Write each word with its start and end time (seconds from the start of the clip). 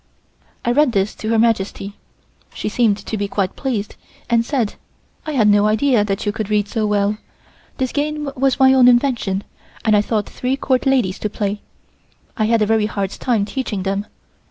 I 0.65 0.71
read 0.71 0.93
this 0.93 1.13
to 1.13 1.29
Her 1.29 1.37
Majesty. 1.37 1.93
She 2.55 2.69
seemed 2.69 2.97
to 2.97 3.17
be 3.17 3.27
quite 3.27 3.55
pleased, 3.55 3.97
and 4.31 4.43
said: 4.43 4.73
"I 5.27 5.33
had 5.33 5.47
no 5.47 5.67
idea 5.67 6.03
that 6.03 6.25
you 6.25 6.31
could 6.31 6.49
read 6.49 6.67
so 6.67 6.87
well. 6.87 7.17
This 7.77 7.91
game 7.91 8.31
was 8.35 8.59
my 8.59 8.73
own 8.73 8.87
invention 8.87 9.43
and 9.85 9.95
I 9.95 10.01
taught 10.01 10.27
three 10.27 10.57
Court 10.57 10.87
ladies 10.87 11.19
to 11.19 11.29
play. 11.29 11.61
I 12.35 12.45
had 12.45 12.63
a 12.63 12.65
very 12.65 12.87
hard 12.87 13.11
time 13.11 13.45
teaching 13.45 13.83
them. 13.83 14.07